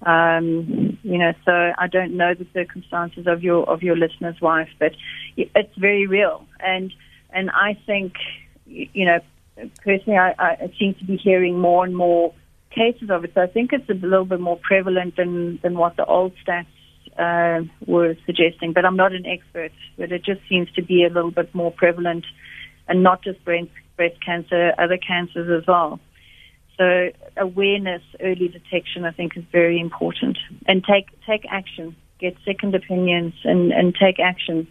Um, 0.00 0.96
you 1.02 1.18
know, 1.18 1.32
so 1.44 1.72
I 1.76 1.88
don't 1.88 2.16
know 2.16 2.34
the 2.34 2.46
circumstances 2.54 3.26
of 3.26 3.42
your 3.42 3.68
of 3.68 3.82
your 3.82 3.96
listener's 3.96 4.40
wife, 4.40 4.68
but 4.78 4.92
it's 5.36 5.74
very 5.76 6.06
real. 6.06 6.46
And 6.60 6.92
and 7.30 7.50
I 7.50 7.76
think, 7.84 8.12
you 8.64 9.06
know, 9.06 9.18
personally, 9.84 10.18
I, 10.18 10.34
I 10.38 10.72
seem 10.78 10.94
to 11.00 11.04
be 11.04 11.16
hearing 11.16 11.58
more 11.58 11.84
and 11.84 11.96
more 11.96 12.32
cases 12.70 13.10
of 13.10 13.24
it. 13.24 13.32
So 13.34 13.42
I 13.42 13.48
think 13.48 13.72
it's 13.72 13.90
a 13.90 13.94
little 13.94 14.24
bit 14.24 14.38
more 14.38 14.60
prevalent 14.62 15.16
than 15.16 15.58
than 15.64 15.76
what 15.76 15.96
the 15.96 16.04
old 16.04 16.32
stats 16.46 16.66
uh, 17.18 17.64
were 17.88 18.14
suggesting. 18.24 18.72
But 18.72 18.84
I'm 18.84 18.96
not 18.96 19.12
an 19.12 19.26
expert, 19.26 19.72
but 19.98 20.12
it 20.12 20.24
just 20.24 20.42
seems 20.48 20.70
to 20.76 20.82
be 20.82 21.04
a 21.04 21.12
little 21.12 21.32
bit 21.32 21.52
more 21.56 21.72
prevalent, 21.72 22.24
and 22.86 23.02
not 23.02 23.24
just 23.24 23.44
breast 23.44 23.72
breast 23.98 24.16
cancer, 24.24 24.72
other 24.78 24.96
cancers 24.96 25.50
as 25.50 25.66
well. 25.66 26.00
So 26.78 27.10
awareness, 27.36 28.02
early 28.20 28.48
detection, 28.48 29.04
I 29.04 29.10
think 29.10 29.36
is 29.36 29.44
very 29.52 29.78
important, 29.78 30.38
and 30.66 30.82
take 30.84 31.06
take 31.26 31.44
action, 31.50 31.96
get 32.20 32.36
second 32.46 32.74
opinions, 32.74 33.34
and 33.44 33.72
and 33.72 33.94
take 33.94 34.20
action. 34.20 34.68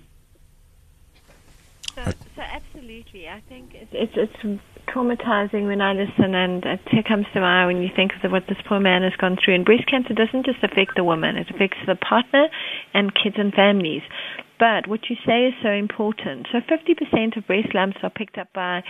So, 1.93 2.03
so 2.35 2.41
absolutely, 2.41 3.27
I 3.27 3.41
think 3.49 3.75
it's, 3.75 3.91
it's 3.91 4.13
it's 4.15 4.61
traumatizing 4.87 5.67
when 5.67 5.81
I 5.81 5.91
listen, 5.93 6.33
and 6.33 6.63
it 6.65 7.05
comes 7.05 7.25
to 7.33 7.41
mind 7.41 7.67
when 7.67 7.81
you 7.83 7.89
think 7.93 8.13
of 8.23 8.31
what 8.31 8.47
this 8.47 8.57
poor 8.69 8.79
man 8.79 9.01
has 9.01 9.13
gone 9.19 9.37
through. 9.43 9.55
And 9.55 9.65
breast 9.65 9.89
cancer 9.91 10.13
doesn't 10.13 10.45
just 10.45 10.63
affect 10.63 10.95
the 10.95 11.03
woman; 11.03 11.35
it 11.35 11.49
affects 11.49 11.79
the 11.85 11.95
partner 11.95 12.47
and 12.93 13.11
kids 13.13 13.35
and 13.37 13.53
families. 13.53 14.03
But 14.59 14.87
what 14.87 15.01
you 15.09 15.15
say 15.25 15.47
is 15.47 15.53
so 15.61 15.69
important. 15.69 16.47
So 16.51 16.59
50% 16.59 17.37
of 17.37 17.45
breast 17.45 17.69
lumps 17.73 17.97
are 18.01 18.09
picked 18.09 18.37
up 18.37 18.51
by 18.53 18.83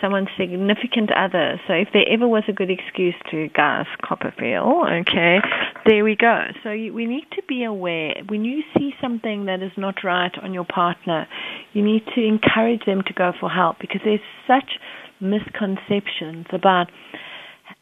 someone's 0.00 0.28
significant 0.38 1.10
other. 1.10 1.60
So 1.66 1.74
if 1.74 1.88
there 1.92 2.08
ever 2.08 2.28
was 2.28 2.44
a 2.48 2.52
good 2.52 2.70
excuse 2.70 3.16
to 3.30 3.48
gas 3.48 3.86
Copperfield, 4.02 4.86
okay, 5.02 5.38
there 5.86 6.04
we 6.04 6.14
go. 6.14 6.46
So 6.62 6.70
we 6.70 7.06
need 7.06 7.26
to 7.34 7.42
be 7.48 7.64
aware 7.64 8.14
when 8.28 8.44
you 8.44 8.62
see 8.76 8.92
something 9.00 9.46
that 9.46 9.62
is 9.62 9.72
not 9.76 10.04
right 10.04 10.32
on 10.40 10.54
your 10.54 10.64
partner, 10.64 11.26
you 11.72 11.82
need 11.82 12.04
to 12.14 12.24
encourage 12.24 12.84
them 12.86 13.02
to 13.06 13.12
go 13.12 13.32
for 13.40 13.50
help 13.50 13.78
because 13.80 14.00
there's 14.04 14.20
such 14.46 14.78
misconceptions 15.20 16.46
about 16.52 16.86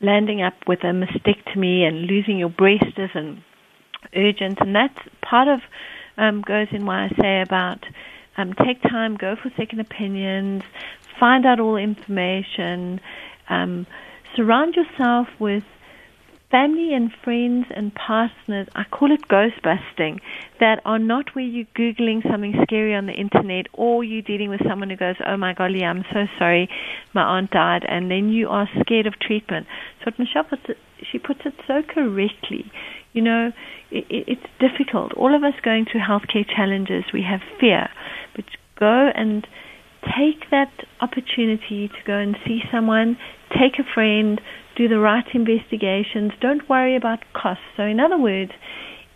landing 0.00 0.42
up 0.42 0.54
with 0.66 0.80
a 0.84 0.92
mastectomy 0.92 1.82
and 1.82 2.06
losing 2.06 2.38
your 2.38 2.48
breast 2.48 2.96
isn't 2.96 3.42
urgent, 4.14 4.58
and 4.60 4.74
that's 4.74 4.98
part 5.22 5.48
of 5.48 5.60
um, 6.16 6.42
goes 6.42 6.68
in 6.72 6.86
what 6.86 6.96
I 6.96 7.08
say 7.20 7.40
about 7.40 7.84
um, 8.36 8.52
take 8.64 8.82
time, 8.82 9.16
go 9.16 9.34
for 9.36 9.50
second 9.56 9.80
opinions, 9.80 10.62
find 11.18 11.46
out 11.46 11.60
all 11.60 11.76
information. 11.76 13.00
Um, 13.48 13.86
surround 14.34 14.74
yourself 14.74 15.28
with 15.38 15.64
family 16.50 16.94
and 16.94 17.10
friends 17.24 17.66
and 17.74 17.94
partners, 17.94 18.68
I 18.74 18.84
call 18.84 19.10
it 19.10 19.26
ghost 19.28 19.60
busting, 19.62 20.20
that 20.60 20.80
are 20.84 20.98
not 20.98 21.34
where 21.34 21.44
you're 21.44 21.66
Googling 21.76 22.22
something 22.30 22.54
scary 22.62 22.94
on 22.94 23.06
the 23.06 23.12
internet 23.12 23.66
or 23.72 24.04
you're 24.04 24.22
dealing 24.22 24.50
with 24.50 24.60
someone 24.68 24.90
who 24.90 24.96
goes, 24.96 25.16
oh 25.26 25.36
my 25.36 25.54
golly, 25.54 25.84
I'm 25.84 26.04
so 26.12 26.26
sorry, 26.38 26.68
my 27.14 27.22
aunt 27.22 27.50
died, 27.50 27.84
and 27.88 28.10
then 28.10 28.28
you 28.28 28.48
are 28.48 28.68
scared 28.80 29.06
of 29.06 29.18
treatment. 29.18 29.66
So 30.04 30.12
Michelle 30.18 30.44
puts 30.44 30.62
it, 30.68 30.78
she 31.10 31.18
puts 31.18 31.40
it 31.44 31.54
so 31.66 31.82
correctly. 31.82 32.70
You 33.16 33.22
know, 33.22 33.50
it, 33.90 34.04
it's 34.10 34.46
difficult. 34.60 35.14
All 35.14 35.34
of 35.34 35.42
us 35.42 35.54
going 35.64 35.86
through 35.90 36.02
healthcare 36.02 36.44
challenges, 36.44 37.04
we 37.14 37.24
have 37.24 37.40
fear. 37.58 37.88
But 38.36 38.44
go 38.78 39.08
and 39.14 39.46
take 40.04 40.50
that 40.50 40.70
opportunity 41.00 41.88
to 41.88 42.00
go 42.06 42.12
and 42.12 42.36
see 42.46 42.60
someone, 42.70 43.16
take 43.48 43.80
a 43.80 43.88
friend, 43.94 44.38
do 44.76 44.86
the 44.86 44.98
right 44.98 45.24
investigations. 45.32 46.32
Don't 46.42 46.68
worry 46.68 46.94
about 46.94 47.20
costs. 47.32 47.64
So, 47.78 47.84
in 47.84 48.00
other 48.00 48.18
words, 48.18 48.52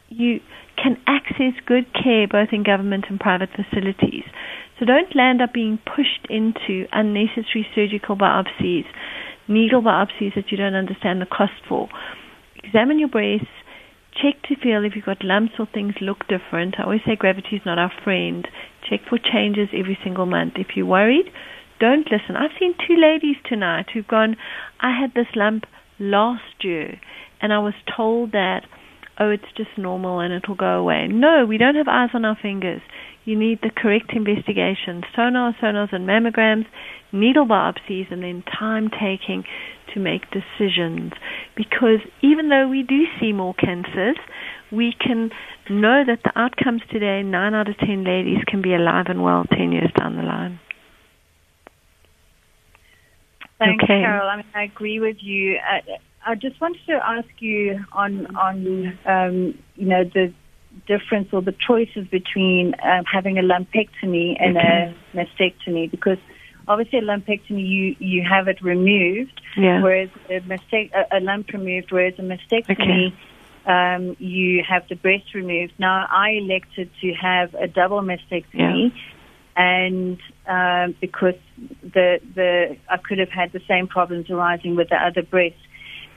you 0.08 0.40
can 0.82 0.96
access 1.06 1.52
good 1.66 1.84
care 1.92 2.26
both 2.26 2.48
in 2.52 2.62
government 2.62 3.04
and 3.10 3.20
private 3.20 3.50
facilities. 3.50 4.24
So, 4.78 4.86
don't 4.86 5.14
land 5.14 5.42
up 5.42 5.52
being 5.52 5.78
pushed 5.84 6.24
into 6.30 6.88
unnecessary 6.90 7.68
surgical 7.74 8.16
biopsies, 8.16 8.88
needle 9.46 9.82
biopsies 9.82 10.34
that 10.36 10.50
you 10.50 10.56
don't 10.56 10.74
understand 10.74 11.20
the 11.20 11.26
cost 11.26 11.60
for. 11.68 11.90
Examine 12.64 12.98
your 12.98 13.08
breasts. 13.08 13.46
Check 14.22 14.42
to 14.48 14.56
feel 14.56 14.84
if 14.84 14.92
you've 14.96 15.04
got 15.06 15.24
lumps 15.24 15.54
or 15.58 15.66
things 15.72 15.94
look 16.00 16.26
different. 16.28 16.74
I 16.78 16.84
always 16.84 17.00
say 17.06 17.16
gravity 17.16 17.56
is 17.56 17.62
not 17.64 17.78
our 17.78 17.92
friend. 18.04 18.46
Check 18.88 19.00
for 19.08 19.18
changes 19.18 19.68
every 19.72 19.98
single 20.04 20.26
month. 20.26 20.54
If 20.56 20.76
you're 20.76 20.86
worried, 20.86 21.30
don't 21.78 22.06
listen. 22.10 22.36
I've 22.36 22.56
seen 22.58 22.74
two 22.86 22.96
ladies 22.96 23.36
tonight 23.48 23.86
who've 23.94 24.06
gone, 24.06 24.36
I 24.80 24.98
had 24.98 25.14
this 25.14 25.28
lump 25.34 25.64
last 25.98 26.62
year, 26.62 27.00
and 27.40 27.52
I 27.52 27.60
was 27.60 27.74
told 27.96 28.32
that, 28.32 28.66
oh, 29.20 29.30
it's 29.30 29.52
just 29.56 29.70
normal 29.76 30.18
and 30.20 30.32
it'll 30.32 30.56
go 30.56 30.78
away. 30.78 31.06
No, 31.08 31.44
we 31.46 31.58
don't 31.58 31.74
have 31.76 31.88
eyes 31.88 32.10
on 32.14 32.24
our 32.24 32.36
fingers. 32.40 32.80
You 33.24 33.38
need 33.38 33.60
the 33.62 33.70
correct 33.70 34.12
investigation 34.14 35.02
sonar, 35.14 35.54
sonars, 35.62 35.92
and 35.92 36.08
mammograms, 36.08 36.66
needle 37.12 37.46
biopsies, 37.46 38.10
and 38.10 38.22
then 38.22 38.42
time 38.58 38.88
taking 38.88 39.44
to 39.94 40.00
make 40.00 40.22
decisions. 40.30 41.12
Because 41.54 42.00
even 42.22 42.48
though 42.48 42.66
we 42.66 42.82
do 42.82 43.04
see 43.20 43.32
more 43.32 43.54
cancers, 43.54 44.16
we 44.72 44.94
can 44.98 45.30
know 45.68 46.02
that 46.06 46.20
the 46.24 46.32
outcomes 46.34 46.82
today, 46.90 47.22
9 47.22 47.54
out 47.54 47.68
of 47.68 47.76
10 47.78 48.04
ladies 48.04 48.38
can 48.46 48.62
be 48.62 48.74
alive 48.74 49.06
and 49.08 49.22
well 49.22 49.44
10 49.44 49.72
years 49.72 49.90
down 49.98 50.16
the 50.16 50.22
line. 50.22 50.58
Thanks, 53.58 53.84
Okay. 53.84 54.00
Carol. 54.00 54.26
I 54.26 54.36
mean, 54.36 54.46
I 54.54 54.62
agree 54.64 55.00
with 55.00 55.16
you. 55.20 55.58
I, 55.58 55.98
I 56.24 56.34
just 56.34 56.60
wanted 56.60 56.84
to 56.86 56.92
ask 56.92 57.28
you 57.38 57.84
on 57.92 58.34
on 58.36 58.98
um, 59.06 59.58
you 59.76 59.86
know 59.86 60.04
the 60.04 60.32
difference 60.86 61.28
or 61.32 61.42
the 61.42 61.54
choices 61.66 62.06
between 62.08 62.74
um, 62.82 63.04
having 63.04 63.38
a 63.38 63.42
lumpectomy 63.42 64.36
and 64.38 64.56
a 64.56 64.94
mastectomy 65.14 65.90
because 65.90 66.18
obviously 66.68 67.00
a 67.00 67.02
lumpectomy 67.02 67.66
you 67.66 67.96
you 67.98 68.22
have 68.22 68.46
it 68.48 68.62
removed 68.62 69.40
Yeah. 69.56 69.82
whereas 69.82 70.10
a, 70.28 70.40
mastec- 70.40 70.92
a, 70.92 71.18
a 71.18 71.20
lump 71.20 71.48
removed 71.52 71.90
whereas 71.90 72.14
a 72.18 72.22
mastectomy 72.22 73.12
um, 73.66 74.16
you 74.18 74.62
have 74.68 74.88
the 74.88 74.96
breast 74.96 75.34
removed. 75.34 75.72
Now 75.78 76.06
I 76.10 76.30
elected 76.30 76.90
to 77.00 77.12
have 77.14 77.54
a 77.54 77.66
double 77.66 78.00
mastectomy 78.00 78.92
and 79.56 80.18
um, 80.46 80.94
because 81.00 81.34
the 81.82 82.20
the 82.34 82.76
I 82.88 82.96
could 82.98 83.18
have 83.18 83.30
had 83.30 83.52
the 83.52 83.60
same 83.68 83.86
problems 83.86 84.30
arising 84.30 84.76
with 84.76 84.88
the 84.88 84.96
other 84.96 85.22
breast, 85.22 85.56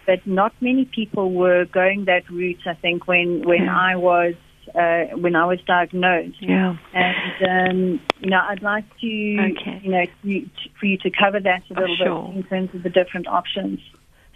but 0.05 0.25
not 0.25 0.53
many 0.61 0.85
people 0.85 1.31
were 1.33 1.65
going 1.65 2.05
that 2.05 2.29
route. 2.29 2.59
I 2.65 2.73
think 2.75 3.07
when 3.07 3.43
when 3.45 3.63
Yeah. 3.65 3.77
I 3.91 3.95
was 3.95 4.33
uh, 4.75 5.15
when 5.17 5.35
I 5.35 5.45
was 5.45 5.59
diagnosed, 5.67 6.41
Yeah. 6.41 6.75
and 6.93 7.35
um, 7.55 8.01
you 8.21 8.29
know 8.29 8.41
I'd 8.49 8.61
like 8.63 8.85
to 9.01 9.07
Okay. 9.51 9.79
you 9.83 9.91
know 9.91 10.05
you, 10.23 10.49
for 10.79 10.85
you 10.85 10.97
to 10.99 11.09
cover 11.11 11.39
that 11.39 11.61
a 11.69 11.73
Oh, 11.77 11.81
little 11.81 11.97
sure. 11.97 12.27
bit 12.27 12.35
in 12.37 12.43
terms 12.43 12.69
of 12.75 12.83
the 12.83 12.89
different 12.89 13.27
options. 13.27 13.79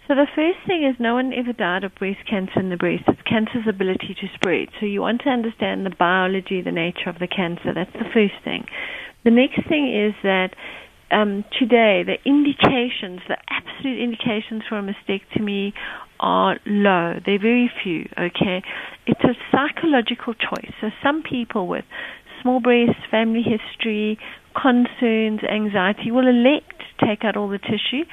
So 0.06 0.14
the 0.14 0.26
first 0.34 0.58
thing 0.66 0.84
is 0.84 0.96
no 0.98 1.12
one 1.14 1.34
ever 1.34 1.52
died 1.52 1.84
of 1.84 1.94
breast 1.96 2.20
cancer 2.28 2.58
in 2.60 2.70
the 2.70 2.78
breast. 2.78 3.04
It's 3.08 3.20
cancer's 3.22 3.66
ability 3.68 4.16
to 4.20 4.26
spread. 4.34 4.68
So 4.80 4.86
you 4.86 5.02
want 5.02 5.20
to 5.22 5.28
understand 5.28 5.84
the 5.84 5.90
biology, 5.90 6.62
the 6.62 6.72
nature 6.72 7.10
of 7.10 7.18
the 7.18 7.26
cancer. 7.28 7.74
That's 7.74 7.92
the 7.92 8.08
first 8.14 8.32
thing. 8.42 8.64
The 9.24 9.30
next 9.30 9.68
thing 9.68 9.84
is 9.92 10.14
that 10.22 10.54
um, 11.10 11.44
today 11.58 12.04
the 12.04 12.16
indications, 12.24 13.20
the 13.28 13.36
absolute 13.50 14.00
indications 14.02 14.62
for 14.68 14.78
a 14.78 14.82
mastectomy 14.82 15.72
are 16.20 16.58
low. 16.66 17.14
They're 17.24 17.40
very 17.40 17.70
few, 17.82 18.08
okay? 18.18 18.62
It's 19.06 19.22
a 19.22 19.34
psychological 19.50 20.34
choice. 20.34 20.72
So 20.80 20.88
some 21.02 21.22
people 21.22 21.68
with 21.68 21.84
small 22.42 22.60
breasts, 22.60 23.00
family 23.10 23.42
history, 23.42 24.18
concerns, 24.60 25.40
anxiety 25.44 26.10
will 26.10 26.26
elect 26.26 26.74
to 26.78 27.06
take 27.06 27.24
out 27.24 27.36
all 27.36 27.48
the 27.48 27.58
tissue 27.58 28.04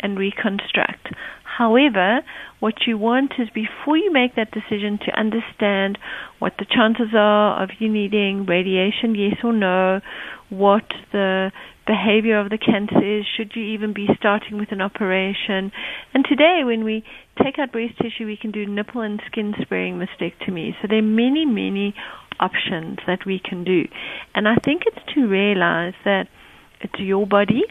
and 0.00 0.18
reconstruct. 0.18 1.08
However, 1.44 2.20
what 2.60 2.74
you 2.86 2.98
want 2.98 3.34
is 3.38 3.48
before 3.50 3.96
you 3.96 4.12
make 4.12 4.34
that 4.36 4.50
decision 4.50 4.98
to 5.06 5.18
understand 5.18 5.98
what 6.38 6.54
the 6.58 6.66
chances 6.68 7.14
are 7.14 7.62
of 7.62 7.70
you 7.78 7.88
needing 7.88 8.46
radiation, 8.46 9.14
yes 9.14 9.36
or 9.44 9.52
no, 9.52 10.00
what 10.48 10.84
the 11.12 11.52
behavior 11.86 12.38
of 12.38 12.50
the 12.50 12.58
cancer 12.58 13.02
is, 13.02 13.24
should 13.36 13.52
you 13.54 13.62
even 13.62 13.92
be 13.92 14.08
starting 14.16 14.58
with 14.58 14.72
an 14.72 14.80
operation. 14.80 15.72
And 16.14 16.24
today, 16.28 16.62
when 16.64 16.84
we 16.84 17.04
take 17.42 17.58
out 17.58 17.72
breast 17.72 17.94
tissue, 17.98 18.26
we 18.26 18.36
can 18.36 18.50
do 18.50 18.66
nipple 18.66 19.00
and 19.00 19.20
skin 19.26 19.54
sparing 19.60 19.98
mastectomy. 19.98 20.72
So 20.80 20.88
there 20.88 20.98
are 20.98 21.02
many, 21.02 21.44
many 21.44 21.94
options 22.38 22.98
that 23.06 23.26
we 23.26 23.40
can 23.42 23.64
do. 23.64 23.84
And 24.34 24.48
I 24.48 24.56
think 24.64 24.82
it's 24.86 25.14
to 25.14 25.26
realize 25.26 25.94
that 26.04 26.28
it's 26.80 26.98
your 26.98 27.26
body 27.26 27.62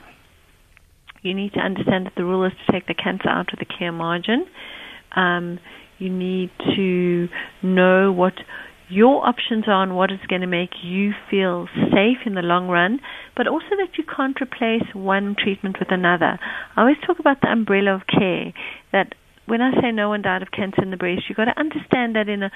you 1.22 1.36
need 1.36 1.54
to 1.54 1.60
understand 1.60 2.08
that 2.08 2.14
the 2.16 2.24
rule 2.24 2.46
is 2.46 2.54
to 2.66 2.72
take 2.72 2.88
the 2.88 2.96
cancer 2.96 3.30
out 3.30 3.48
with 3.52 3.62
a 3.62 3.78
clear 3.78 3.92
margin. 3.92 4.46
Um, 5.16 5.60
you 6.00 6.10
need 6.10 6.50
to 6.76 7.28
know 7.62 8.12
what 8.12 8.34
your 8.92 9.26
options 9.26 9.66
are 9.68 9.84
and 9.84 9.96
what 9.96 10.12
is 10.12 10.20
going 10.28 10.42
to 10.42 10.48
make 10.48 10.84
you 10.84 11.12
feel 11.30 11.68
safe 11.92 12.20
in 12.26 12.36
the 12.36 12.42
long 12.42 12.68
run, 12.68 13.00
but 13.36 13.48
also 13.48 13.72
that 13.78 13.98
you 13.98 14.04
can't 14.04 14.38
replace 14.42 14.94
one 14.94 15.36
treatment 15.42 15.78
with 15.80 15.92
another. 15.92 16.38
I 16.76 16.82
always 16.82 16.98
talk 17.06 17.20
about 17.20 17.42
the 17.42 17.48
umbrella 17.48 17.96
of 17.96 18.02
care. 18.08 18.54
That 18.92 19.16
when 19.46 19.62
I 19.62 19.72
say 19.82 19.92
no 19.92 20.10
one 20.10 20.22
died 20.22 20.42
of 20.42 20.52
cancer 20.52 20.84
in 20.84 20.92
the 20.92 20.98
breast, 20.98 21.24
you've 21.28 21.38
got 21.38 21.46
to 21.46 21.60
understand 21.60 22.16
that 22.16 22.30
in 22.30 22.44
a 22.44 22.52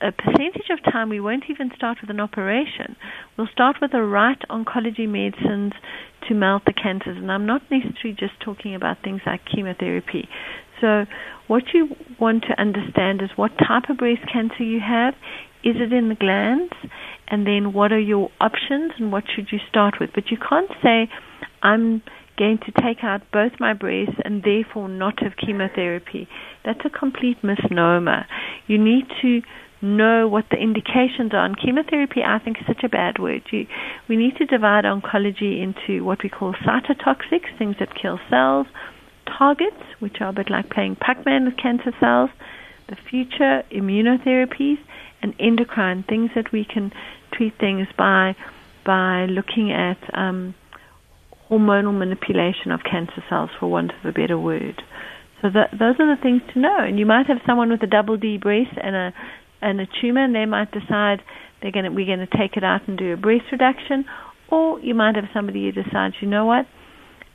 a 0.00 0.12
percentage 0.12 0.68
of 0.70 0.82
time 0.92 1.08
we 1.08 1.20
won't 1.20 1.44
even 1.48 1.70
start 1.74 1.98
with 2.00 2.10
an 2.10 2.20
operation. 2.20 2.96
We'll 3.36 3.48
start 3.52 3.76
with 3.80 3.92
the 3.92 4.02
right 4.02 4.38
oncology 4.50 5.08
medicines 5.08 5.72
to 6.28 6.34
melt 6.34 6.64
the 6.66 6.72
cancers. 6.72 7.16
And 7.16 7.32
I'm 7.32 7.46
not 7.46 7.62
necessarily 7.70 8.16
just 8.18 8.38
talking 8.44 8.74
about 8.74 8.98
things 9.02 9.22
like 9.24 9.40
chemotherapy. 9.44 10.28
So 10.80 11.06
what 11.46 11.64
you 11.72 11.96
want 12.20 12.44
to 12.44 12.60
understand 12.60 13.22
is 13.22 13.30
what 13.36 13.52
type 13.58 13.88
of 13.88 13.96
breast 13.96 14.22
cancer 14.32 14.62
you 14.62 14.80
have. 14.80 15.14
Is 15.64 15.76
it 15.78 15.92
in 15.92 16.08
the 16.08 16.14
glands? 16.14 16.72
And 17.28 17.46
then 17.46 17.72
what 17.72 17.92
are 17.92 18.00
your 18.00 18.30
options 18.40 18.92
and 18.98 19.12
what 19.12 19.24
should 19.34 19.48
you 19.52 19.58
start 19.68 19.96
with? 20.00 20.10
But 20.14 20.30
you 20.30 20.38
can't 20.38 20.70
say, 20.82 21.10
I'm 21.62 22.02
going 22.38 22.58
to 22.58 22.72
take 22.72 23.02
out 23.02 23.20
both 23.32 23.52
my 23.58 23.74
breasts 23.74 24.14
and 24.24 24.42
therefore 24.42 24.88
not 24.88 25.22
have 25.22 25.32
chemotherapy. 25.36 26.28
That's 26.64 26.80
a 26.84 26.90
complete 26.90 27.42
misnomer. 27.42 28.26
You 28.66 28.78
need 28.78 29.04
to 29.22 29.42
know 29.82 30.26
what 30.28 30.44
the 30.50 30.56
indications 30.56 31.32
are. 31.32 31.44
And 31.44 31.58
chemotherapy, 31.58 32.20
I 32.24 32.38
think, 32.38 32.58
is 32.58 32.66
such 32.66 32.84
a 32.84 32.88
bad 32.88 33.18
word. 33.18 33.42
You, 33.50 33.66
we 34.08 34.16
need 34.16 34.36
to 34.36 34.46
divide 34.46 34.84
oncology 34.84 35.62
into 35.62 36.04
what 36.04 36.22
we 36.22 36.28
call 36.28 36.54
cytotoxics, 36.54 37.56
things 37.58 37.76
that 37.78 37.94
kill 38.00 38.18
cells, 38.30 38.66
targets, 39.26 39.82
which 39.98 40.16
are 40.20 40.28
a 40.28 40.32
bit 40.32 40.50
like 40.50 40.70
playing 40.70 40.96
Pac-Man 40.96 41.44
with 41.44 41.56
cancer 41.56 41.92
cells, 42.00 42.30
the 42.88 42.96
future 43.10 43.62
immunotherapies, 43.70 44.78
and 45.22 45.34
endocrine, 45.38 46.04
things 46.08 46.30
that 46.34 46.52
we 46.52 46.64
can 46.64 46.92
treat 47.32 47.54
things 47.58 47.86
by 47.96 48.36
by 48.84 49.26
looking 49.26 49.70
at 49.70 49.98
um, 50.14 50.54
hormonal 51.50 51.96
manipulation 51.96 52.70
of 52.70 52.80
cancer 52.88 53.22
cells, 53.28 53.50
for 53.58 53.68
want 53.70 53.92
of 53.92 54.04
a 54.08 54.12
better 54.12 54.38
word. 54.38 54.80
So 55.42 55.48
that, 55.50 55.70
those 55.72 55.94
are 55.98 56.16
the 56.16 56.20
things 56.20 56.42
to 56.54 56.58
know. 56.58 56.78
And 56.80 56.98
you 56.98 57.06
might 57.06 57.26
have 57.26 57.38
someone 57.46 57.70
with 57.70 57.82
a 57.82 57.86
double 57.86 58.16
D 58.16 58.38
breast 58.38 58.76
and 58.82 58.96
a 58.96 59.12
and 59.60 59.80
a 59.80 59.86
tumor, 60.00 60.24
and 60.24 60.34
they 60.34 60.46
might 60.46 60.70
decide 60.72 61.22
they're 61.60 61.72
going 61.72 61.92
we're 61.94 62.06
going 62.06 62.26
to 62.26 62.38
take 62.38 62.56
it 62.56 62.64
out 62.64 62.86
and 62.86 62.96
do 62.96 63.12
a 63.12 63.16
breast 63.16 63.44
reduction, 63.50 64.04
or 64.50 64.80
you 64.80 64.94
might 64.94 65.16
have 65.16 65.26
somebody 65.34 65.64
who 65.64 65.72
decides, 65.72 66.14
you 66.20 66.28
know 66.28 66.46
what, 66.46 66.66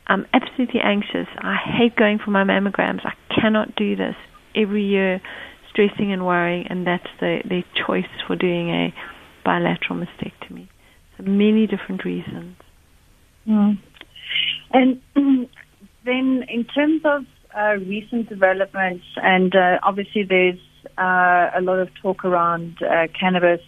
I'm 0.07 0.25
absolutely 0.33 0.79
anxious. 0.83 1.27
I 1.37 1.55
hate 1.55 1.95
going 1.95 2.19
for 2.23 2.31
my 2.31 2.43
mammograms. 2.43 3.05
I 3.05 3.13
cannot 3.33 3.75
do 3.75 3.95
this 3.95 4.15
every 4.55 4.85
year, 4.85 5.21
stressing 5.73 6.13
and 6.13 6.25
worrying, 6.25 6.67
and 6.69 6.85
that's 6.87 7.07
the 7.19 7.39
their 7.43 7.63
choice 7.85 8.09
for 8.27 8.35
doing 8.35 8.69
a 8.69 8.93
bilateral 9.43 9.99
mastectomy. 9.99 10.67
So 11.17 11.23
many 11.23 11.67
different 11.67 12.05
reasons. 12.05 12.55
Mm. 13.47 13.79
And 14.71 15.01
then, 16.05 16.45
in 16.47 16.65
terms 16.73 17.01
of 17.03 17.25
uh, 17.55 17.75
recent 17.85 18.29
developments, 18.29 19.05
and 19.17 19.55
uh, 19.55 19.79
obviously 19.83 20.23
there's 20.23 20.59
uh, 20.97 21.51
a 21.55 21.61
lot 21.61 21.79
of 21.79 21.89
talk 22.01 22.25
around 22.25 22.77
uh, 22.81 23.07
cannabis 23.19 23.61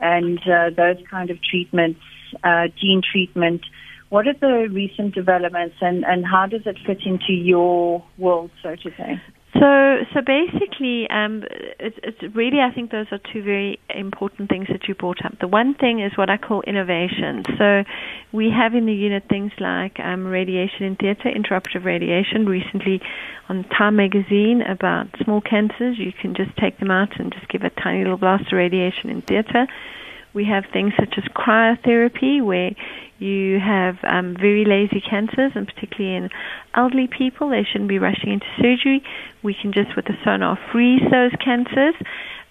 and 0.00 0.40
uh, 0.40 0.70
those 0.76 0.96
kind 1.10 1.30
of 1.30 1.38
treatments, 1.42 2.00
uh, 2.42 2.66
gene 2.80 3.02
treatment. 3.12 3.62
What 4.08 4.26
are 4.26 4.34
the 4.34 4.68
recent 4.70 5.14
developments, 5.14 5.76
and, 5.80 6.04
and 6.04 6.26
how 6.26 6.46
does 6.46 6.62
it 6.66 6.76
fit 6.84 6.98
into 7.06 7.32
your 7.32 8.04
world, 8.18 8.50
so 8.62 8.74
to 8.74 8.90
say? 8.96 9.22
So, 9.54 9.98
so 10.14 10.22
basically, 10.22 11.08
um, 11.10 11.44
it's, 11.78 11.98
it's 12.02 12.34
really, 12.34 12.60
I 12.60 12.72
think 12.74 12.90
those 12.90 13.06
are 13.12 13.18
two 13.32 13.42
very 13.42 13.78
important 13.90 14.48
things 14.48 14.68
that 14.68 14.88
you 14.88 14.94
brought 14.94 15.22
up. 15.24 15.38
The 15.40 15.48
one 15.48 15.74
thing 15.74 16.00
is 16.00 16.16
what 16.16 16.30
I 16.30 16.38
call 16.38 16.62
innovation. 16.62 17.44
So, 17.58 17.84
we 18.32 18.50
have 18.50 18.74
in 18.74 18.86
the 18.86 18.94
unit 18.94 19.24
things 19.28 19.52
like 19.60 20.00
um, 20.00 20.26
radiation 20.26 20.86
in 20.86 20.96
theatre, 20.96 21.30
intraoperative 21.30 21.84
radiation. 21.84 22.46
Recently, 22.46 23.02
on 23.50 23.64
Time 23.64 23.96
magazine 23.96 24.62
about 24.62 25.08
small 25.22 25.42
cancers, 25.42 25.98
you 25.98 26.12
can 26.12 26.34
just 26.34 26.56
take 26.56 26.78
them 26.78 26.90
out 26.90 27.20
and 27.20 27.30
just 27.30 27.46
give 27.48 27.62
a 27.62 27.70
tiny 27.70 28.04
little 28.04 28.16
blast 28.16 28.50
of 28.52 28.56
radiation 28.56 29.10
in 29.10 29.20
theatre. 29.20 29.66
We 30.32 30.46
have 30.46 30.64
things 30.72 30.94
such 30.98 31.18
as 31.18 31.24
cryotherapy, 31.24 32.42
where 32.42 32.70
you 33.22 33.60
have 33.60 33.96
um, 34.02 34.36
very 34.38 34.64
lazy 34.64 35.00
cancers, 35.00 35.52
and 35.54 35.66
particularly 35.66 36.16
in 36.16 36.30
elderly 36.74 37.06
people, 37.06 37.48
they 37.50 37.62
shouldn't 37.62 37.88
be 37.88 37.98
rushing 37.98 38.32
into 38.32 38.46
surgery. 38.56 39.02
We 39.42 39.54
can 39.54 39.72
just, 39.72 39.94
with 39.94 40.06
the 40.06 40.16
sonar, 40.24 40.58
freeze 40.72 41.02
those 41.10 41.32
cancers. 41.42 41.94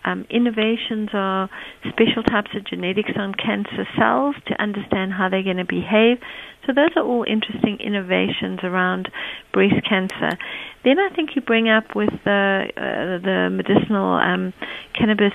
Um, 0.04 0.26
innovations 0.32 1.10
are 1.14 1.50
special 1.90 2.24
types 2.24 2.50
of 2.56 2.64
genetics 2.66 3.12
on 3.16 3.36
cancer 3.36 3.86
cells 3.98 4.36
to 4.48 4.60
understand 4.60 5.14
how 5.14 5.30
they're 5.30 5.44
going 5.44 5.58
to 5.58 5.66
behave. 5.66 6.18
So 6.66 6.74
those 6.74 6.90
are 6.96 7.04
all 7.04 7.24
interesting 7.24 7.78
innovations 7.80 8.60
around 8.64 9.12
breast 9.54 9.86
cancer. 9.88 10.38
Then 10.84 10.98
I 11.00 11.10
think 11.14 11.36
you 11.36 11.42
bring 11.42 11.70
up 11.70 11.96
with 11.96 12.10
the 12.24 12.68
uh, 12.76 13.22
the 13.22 13.50
medicinal 13.52 14.14
um, 14.16 14.54
cannabis, 14.98 15.34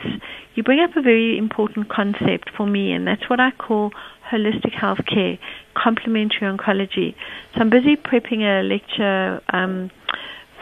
you 0.55 0.63
bring 0.63 0.81
up 0.81 0.97
a 0.97 1.03
very 1.03 1.39
important 1.39 1.89
concept 1.89 2.51
for 2.57 2.67
me, 2.67 2.93
and 2.93 3.07
that's 3.07 3.29
what 3.31 3.39
I 3.39 3.51
call 3.53 3.93
holistic 4.31 4.73
health 4.73 5.01
care, 5.07 5.39
complementary 5.75 6.49
oncology. 6.49 7.15
So 7.55 7.61
I'm 7.61 7.71
busy 7.71 7.97
prepping 7.97 8.41
a 8.43 8.63
lecture 8.63 9.43
um, 9.51 9.91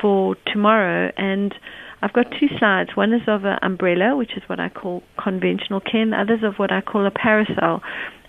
for 0.00 0.37
tomorrow, 0.47 1.12
and 1.16 1.54
I've 2.02 2.12
got 2.12 2.26
two 2.38 2.49
slides. 2.59 2.90
One 2.94 3.14
is 3.14 3.23
of 3.26 3.44
an 3.44 3.59
umbrella, 3.62 4.16
which 4.16 4.37
is 4.37 4.42
what 4.47 4.61
I 4.61 4.68
call 4.68 5.02
conventional 5.18 5.80
care, 5.80 6.02
and 6.02 6.12
the 6.12 6.21
other 6.21 6.35
is 6.35 6.42
of 6.42 6.56
what 6.56 6.71
I 6.71 6.83
call 6.83 7.06
a 7.06 7.11
parasol. 7.11 7.80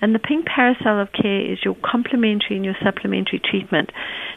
And 0.01 0.15
the 0.15 0.19
pink 0.19 0.45
parasol 0.45 1.01
of 1.01 1.11
care 1.11 1.41
is 1.41 1.59
your 1.65 1.75
complementary 1.83 2.55
and 2.55 2.63
your 2.63 2.77
supplementary 2.81 3.39
treatment. 3.43 3.91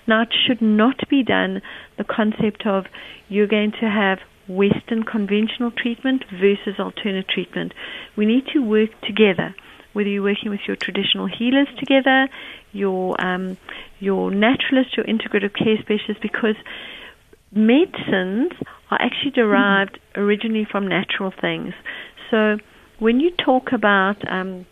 Now, 0.07 0.23
it 0.23 0.35
should 0.47 0.61
not 0.61 1.09
be 1.09 1.23
done 1.23 1.63
the 1.99 2.05
concept 2.05 2.67
of 2.67 2.87
you're 3.29 3.47
going 3.47 3.73
to 3.81 3.89
have 3.89 4.19
Western 4.49 5.03
conventional 5.05 5.71
treatment 5.71 6.25
versus 6.33 6.81
alternative 6.81 7.29
treatment. 7.29 7.75
We 8.17 8.27
need 8.27 8.47
to 8.55 8.61
work 8.61 8.91
together. 9.03 9.55
Whether 9.99 10.11
you're 10.11 10.23
working 10.23 10.51
with 10.55 10.61
your 10.69 10.77
traditional 10.77 11.27
healers 11.27 11.67
together, 11.83 12.29
your 12.71 13.21
um, 13.21 13.57
your 13.99 14.31
naturalist, 14.31 14.97
your 14.97 15.07
integrative 15.15 15.55
care 15.59 15.77
specialist, 15.83 16.23
because 16.23 16.55
medicines 17.51 18.53
are 18.93 19.01
actually 19.07 19.33
derived 19.33 19.99
mm-hmm. 19.99 20.21
originally 20.21 20.67
from 20.71 20.87
natural 20.87 21.33
things. 21.41 21.75
So 22.31 22.59
when 23.01 23.19
you 23.19 23.31
talk 23.45 23.73
about 23.73 24.19
um, 24.31 24.67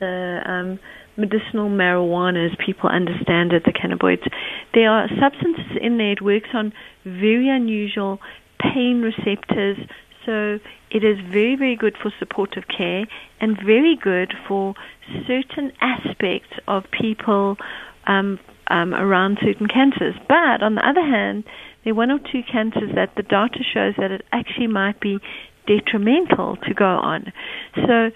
the 0.00 0.40
um, 0.44 0.78
medicinal 1.16 1.68
marijuana, 1.68 2.50
as 2.50 2.56
people 2.66 2.90
understand 2.90 3.52
it, 3.52 3.62
the 3.64 3.72
cannabinoids, 3.72 4.26
there 4.74 4.90
are 4.90 5.06
substances 5.22 5.78
in 5.80 5.98
there. 5.98 6.12
It 6.18 6.22
works 6.22 6.50
on 6.54 6.72
very 7.04 7.48
unusual 7.48 8.18
pain 8.60 9.02
receptors. 9.02 9.78
So 10.30 10.60
it 10.92 11.02
is 11.02 11.18
very, 11.18 11.56
very 11.56 11.74
good 11.74 11.96
for 12.00 12.12
supportive 12.20 12.68
care 12.68 13.04
and 13.40 13.56
very 13.56 13.96
good 14.00 14.32
for 14.46 14.74
certain 15.26 15.72
aspects 15.80 16.52
of 16.68 16.84
people 16.92 17.56
um, 18.06 18.38
um, 18.68 18.94
around 18.94 19.38
certain 19.42 19.66
cancers. 19.66 20.14
But 20.28 20.62
on 20.62 20.76
the 20.76 20.88
other 20.88 21.02
hand, 21.02 21.42
there 21.82 21.94
are 21.94 21.96
one 21.96 22.12
or 22.12 22.20
two 22.20 22.42
cancers 22.44 22.94
that 22.94 23.16
the 23.16 23.24
data 23.24 23.58
shows 23.74 23.94
that 23.98 24.12
it 24.12 24.24
actually 24.30 24.68
might 24.68 25.00
be 25.00 25.18
detrimental 25.66 26.56
to 26.58 26.74
go 26.74 26.84
on. 26.86 27.32
So 27.74 28.12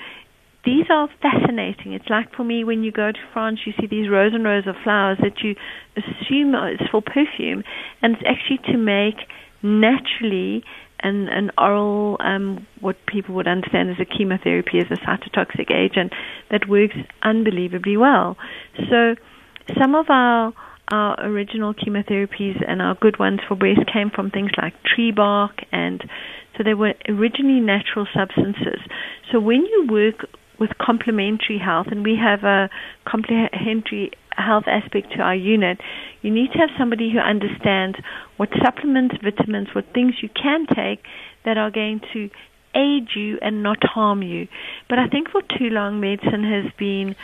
these 0.64 0.86
are 0.90 1.08
fascinating. 1.20 1.94
It's 1.94 2.08
like 2.08 2.32
for 2.36 2.44
me 2.44 2.62
when 2.62 2.84
you 2.84 2.92
go 2.92 3.10
to 3.10 3.18
France, 3.32 3.58
you 3.66 3.72
see 3.80 3.88
these 3.88 4.08
rows 4.08 4.34
and 4.34 4.44
rows 4.44 4.68
of 4.68 4.76
flowers 4.84 5.18
that 5.20 5.42
you 5.42 5.56
assume 5.96 6.54
is 6.54 6.80
for 6.92 7.02
perfume, 7.02 7.64
and 8.02 8.14
it's 8.14 8.22
actually 8.24 8.72
to 8.72 8.78
make 8.78 9.16
naturally 9.64 10.62
an, 11.04 11.28
an 11.28 11.50
oral, 11.56 12.16
um, 12.20 12.66
what 12.80 12.96
people 13.06 13.34
would 13.36 13.46
understand 13.46 13.90
as 13.90 13.96
a 14.00 14.04
chemotherapy, 14.04 14.78
as 14.78 14.86
a 14.90 14.96
cytotoxic 15.06 15.70
agent 15.70 16.12
that 16.50 16.68
works 16.68 16.96
unbelievably 17.22 17.96
well. 17.96 18.36
So 18.90 19.14
some 19.78 19.94
of 19.94 20.06
our 20.08 20.52
our 20.92 21.18
original 21.24 21.72
chemotherapies 21.72 22.62
and 22.68 22.82
our 22.82 22.94
good 22.94 23.18
ones 23.18 23.40
for 23.48 23.54
breast 23.56 23.80
came 23.90 24.10
from 24.10 24.30
things 24.30 24.50
like 24.60 24.74
tree 24.82 25.10
bark 25.10 25.62
and 25.72 26.04
so 26.56 26.62
they 26.62 26.74
were 26.74 26.92
originally 27.08 27.60
natural 27.60 28.06
substances. 28.14 28.80
So 29.32 29.40
when 29.40 29.64
you 29.64 29.86
work 29.90 30.26
with 30.58 30.70
complementary 30.78 31.58
health, 31.58 31.88
and 31.90 32.04
we 32.04 32.16
have 32.16 32.44
a 32.44 32.70
complementary 33.06 34.12
health 34.36 34.64
aspect 34.66 35.12
to 35.16 35.22
our 35.22 35.34
unit, 35.34 35.78
you 36.22 36.30
need 36.30 36.52
to 36.52 36.58
have 36.58 36.70
somebody 36.78 37.10
who 37.12 37.18
understands 37.18 37.98
what 38.36 38.48
supplements, 38.62 39.16
vitamins, 39.22 39.68
what 39.74 39.84
things 39.92 40.14
you 40.22 40.28
can 40.28 40.66
take 40.66 41.04
that 41.44 41.58
are 41.58 41.70
going 41.70 42.00
to 42.12 42.30
aid 42.74 43.08
you 43.14 43.38
and 43.40 43.62
not 43.62 43.78
harm 43.82 44.22
you. 44.22 44.48
But 44.88 44.98
I 44.98 45.08
think 45.08 45.30
for 45.30 45.42
too 45.42 45.70
long, 45.70 46.00
medicine 46.00 46.44
has 46.44 46.72
been 46.78 47.14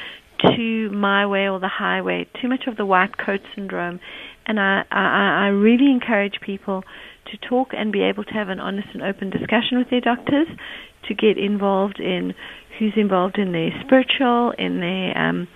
too 0.56 0.90
my 0.90 1.26
way 1.26 1.48
or 1.48 1.60
the 1.60 1.68
highway, 1.68 2.26
too 2.40 2.48
much 2.48 2.66
of 2.66 2.76
the 2.76 2.86
white 2.86 3.18
coat 3.18 3.40
syndrome. 3.54 4.00
And 4.46 4.58
I, 4.58 4.84
I, 4.90 5.44
I 5.44 5.46
really 5.48 5.90
encourage 5.90 6.40
people 6.40 6.82
to 7.30 7.48
talk 7.48 7.68
and 7.72 7.92
be 7.92 8.02
able 8.02 8.24
to 8.24 8.32
have 8.32 8.48
an 8.48 8.60
honest 8.60 8.88
and 8.94 9.02
open 9.02 9.30
discussion 9.30 9.78
with 9.78 9.90
their 9.90 10.00
doctors, 10.00 10.48
to 11.08 11.14
get 11.14 11.38
involved 11.38 11.98
in 11.98 12.34
who's 12.78 12.92
involved 12.96 13.38
in 13.38 13.52
their 13.52 13.70
spiritual, 13.84 14.52
in 14.58 14.80
their 14.80 15.16
um, 15.16 15.48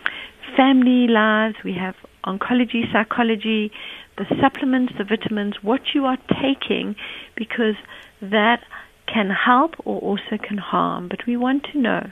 family 0.57 1.07
lives. 1.09 1.57
We 1.65 1.75
have 1.75 1.95
oncology, 2.25 2.91
psychology, 2.93 3.73
the 4.17 4.27
supplements, 4.41 4.95
the 4.97 5.05
vitamins, 5.05 5.55
what 5.63 5.81
you 5.95 6.05
are 6.07 6.19
taking, 6.43 6.97
because 7.37 7.77
that 8.21 8.63
can 9.07 9.31
help 9.31 9.75
or 9.85 10.01
also 10.01 10.39
can 10.43 10.59
harm. 10.59 11.09
But 11.09 11.27
we 11.27 11.37
want 11.37 11.65
to 11.73 11.79
know. 11.79 12.11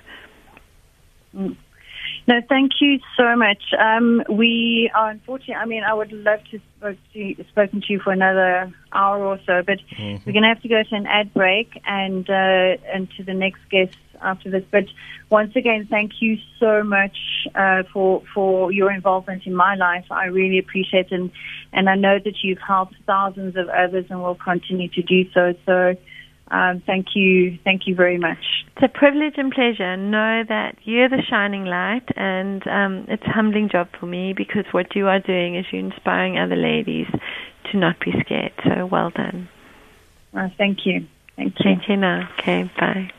Mm. 1.35 1.57
No, 2.26 2.40
thank 2.48 2.72
you 2.81 3.00
so 3.16 3.37
much. 3.37 3.62
Um, 3.78 4.22
we 4.28 4.90
are 4.94 5.11
unfortunately, 5.11 5.55
I 5.55 5.66
mean, 5.66 5.83
I 5.83 5.94
would 5.94 6.12
love 6.12 6.40
to 6.50 6.61
spoke 6.78 6.98
to 7.14 7.44
spoken 7.48 7.81
to 7.81 7.92
you 7.92 8.00
for 8.00 8.12
another 8.12 8.72
hour 8.92 9.24
or 9.24 9.38
so, 9.46 9.62
but 9.66 9.78
mm-hmm. 9.96 10.22
we're 10.24 10.33
going 10.33 10.42
to 10.42 10.48
have 10.48 10.62
to 10.62 10.68
go 10.68 10.83
to 10.83 10.94
an 10.94 11.07
ad 11.07 11.33
break 11.35 11.81
and 11.87 12.28
uh, 12.28 12.76
and 12.92 13.09
to 13.16 13.24
the 13.24 13.35
next 13.35 13.61
guest 13.70 13.96
after 14.22 14.50
this. 14.50 14.64
But 14.70 14.85
once 15.30 15.54
again, 15.56 15.87
thank 15.90 16.12
you 16.20 16.38
so 16.58 16.82
much 16.82 17.16
uh, 17.54 17.82
for 17.92 18.22
for 18.35 18.72
your 18.72 18.92
involvement 18.92 19.46
in 19.46 19.54
my 19.54 19.74
life. 19.74 20.04
I 20.11 20.26
really 20.26 20.58
appreciate 20.58 21.06
it, 21.06 21.12
and 21.12 21.30
and 21.72 21.88
I 21.88 21.96
know 21.96 22.18
that 22.24 22.35
you've 22.42 22.61
helped 22.66 22.94
thousands 23.06 23.56
of 23.56 23.68
others 23.68 24.06
and 24.11 24.22
will 24.22 24.35
continue 24.37 24.88
to 24.88 25.02
do 25.02 25.30
so. 25.32 25.54
So. 25.66 25.96
Um, 26.50 26.82
thank 26.85 27.06
you. 27.14 27.58
Thank 27.64 27.87
you 27.87 27.94
very 27.94 28.18
much. 28.18 28.37
It's 28.76 28.85
a 28.85 28.88
privilege 28.88 29.35
and 29.38 29.50
pleasure. 29.50 29.96
Know 29.96 30.42
that 30.46 30.76
you're 30.85 31.08
the 31.08 31.22
shining 31.30 31.64
light, 31.64 32.06
and 32.14 32.62
um, 32.66 33.06
it's 33.08 33.22
a 33.22 33.30
humbling 33.30 33.70
job 33.70 33.88
for 33.98 34.04
me 34.04 34.35
because 34.37 34.66
what 34.70 34.94
you 34.94 35.06
are 35.06 35.18
doing 35.18 35.56
is 35.56 35.64
you're 35.72 35.80
inspiring 35.80 36.38
other 36.38 36.56
ladies 36.56 37.06
to 37.70 37.78
not 37.78 37.98
be 38.00 38.12
scared. 38.20 38.52
So 38.64 38.85
well 38.85 39.08
done. 39.08 39.48
Uh, 40.35 40.48
thank 40.58 40.85
you. 40.85 41.06
Thank 41.37 41.54
you. 41.58 41.64
Thank 41.64 41.88
you 41.88 41.96
now. 41.96 42.28
Okay, 42.38 42.70
bye. 42.78 43.11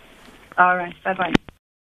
All 0.57 0.77
right. 0.77 0.93
Bye 1.03 1.15
bye. 1.17 1.52